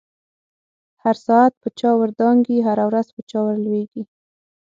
هر 1.03 1.15
ساعت 1.25 1.53
په 1.61 1.67
چاور 1.79 2.09
دانګی، 2.19 2.57
هزه 2.67 2.83
ورځ 2.89 3.07
په 3.15 3.21
چا 3.29 3.39
ور 3.45 3.57
لويږی 3.65 4.03